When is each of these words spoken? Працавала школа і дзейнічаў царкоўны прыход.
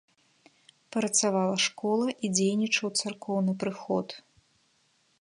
Працавала 0.95 1.55
школа 1.67 2.07
і 2.23 2.27
дзейнічаў 2.39 2.87
царкоўны 2.99 3.53
прыход. 3.65 4.07